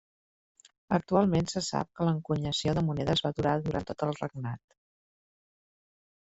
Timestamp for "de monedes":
2.79-3.23